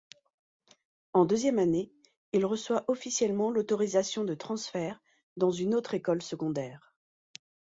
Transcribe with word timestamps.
En 1.13 1.25
deuxième 1.25 1.59
année, 1.59 1.91
il 2.33 2.43
reçoit 2.47 2.85
officiellement 2.87 3.51
l'autorisation 3.51 4.23
de 4.23 4.33
transfert 4.33 4.99
dans 5.37 5.51
une 5.51 5.75
autre 5.75 5.93
école 5.93 6.23
secondaire. 6.23 6.91